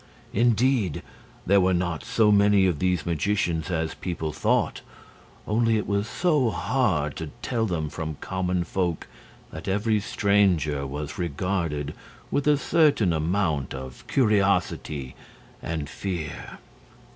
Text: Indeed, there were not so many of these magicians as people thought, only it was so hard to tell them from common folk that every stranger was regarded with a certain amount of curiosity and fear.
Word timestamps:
Indeed, 0.33 1.03
there 1.45 1.61
were 1.61 1.75
not 1.75 2.03
so 2.03 2.31
many 2.31 2.65
of 2.65 2.79
these 2.79 3.05
magicians 3.05 3.69
as 3.69 3.93
people 3.93 4.31
thought, 4.33 4.81
only 5.47 5.77
it 5.77 5.85
was 5.85 6.07
so 6.07 6.49
hard 6.49 7.15
to 7.17 7.29
tell 7.43 7.67
them 7.67 7.87
from 7.87 8.15
common 8.19 8.63
folk 8.63 9.05
that 9.51 9.67
every 9.67 9.99
stranger 9.99 10.87
was 10.87 11.19
regarded 11.19 11.93
with 12.31 12.47
a 12.47 12.57
certain 12.57 13.13
amount 13.13 13.75
of 13.75 14.03
curiosity 14.07 15.13
and 15.61 15.87
fear. 15.87 16.57